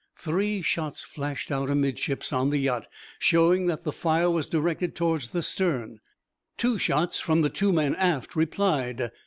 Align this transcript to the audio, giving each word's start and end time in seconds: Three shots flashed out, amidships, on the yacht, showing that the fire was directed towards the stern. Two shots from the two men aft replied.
Three 0.17 0.63
shots 0.63 1.03
flashed 1.03 1.51
out, 1.51 1.69
amidships, 1.69 2.33
on 2.33 2.49
the 2.49 2.57
yacht, 2.57 2.87
showing 3.19 3.67
that 3.67 3.83
the 3.83 3.91
fire 3.91 4.31
was 4.31 4.47
directed 4.47 4.95
towards 4.95 5.31
the 5.31 5.43
stern. 5.43 5.99
Two 6.57 6.79
shots 6.79 7.19
from 7.19 7.43
the 7.43 7.51
two 7.51 7.71
men 7.71 7.93
aft 7.95 8.35
replied. 8.35 9.11